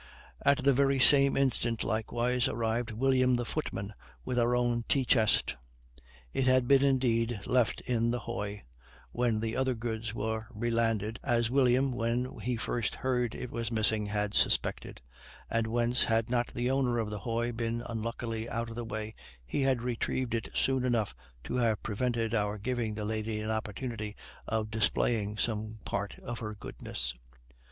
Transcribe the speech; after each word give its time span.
At 0.43 0.63
the 0.63 0.73
very 0.73 0.97
same 0.97 1.37
instant 1.37 1.83
likewise 1.83 2.47
arrived 2.47 2.89
William 2.89 3.35
the 3.35 3.45
footman 3.45 3.93
with 4.25 4.39
our 4.39 4.55
own 4.55 4.83
tea 4.87 5.05
chest. 5.05 5.57
It 6.33 6.45
had 6.45 6.67
been, 6.67 6.81
indeed, 6.83 7.39
left 7.45 7.81
in 7.81 8.09
the 8.09 8.21
hoy, 8.21 8.63
when 9.11 9.39
the 9.41 9.55
other 9.55 9.75
goods 9.75 10.11
were 10.15 10.47
re 10.49 10.71
landed, 10.71 11.19
as 11.23 11.51
William, 11.51 11.91
when 11.91 12.39
he 12.39 12.55
first 12.57 12.95
heard 12.95 13.35
it 13.35 13.51
was 13.51 13.69
missing, 13.71 14.07
had 14.07 14.33
suspected; 14.33 15.01
and 15.51 15.67
whence, 15.67 16.05
had 16.05 16.31
not 16.31 16.47
the 16.47 16.71
owner 16.71 16.97
of 16.97 17.11
the 17.11 17.19
hoy 17.19 17.51
been 17.51 17.83
unluckily 17.85 18.49
out 18.49 18.69
of 18.69 18.75
the 18.75 18.83
way, 18.83 19.13
he 19.45 19.61
had 19.61 19.83
retrieved 19.83 20.33
it 20.33 20.49
soon 20.55 20.83
enough 20.83 21.13
to 21.43 21.57
have 21.57 21.83
prevented 21.83 22.33
our 22.33 22.57
giving 22.57 22.95
the 22.95 23.05
lady 23.05 23.39
an 23.39 23.51
opportunity 23.51 24.15
of 24.47 24.71
displaying 24.71 25.37
some 25.37 25.77
part 25.85 26.17
of 26.23 26.39
her 26.39 26.55
goodness. 26.55 27.13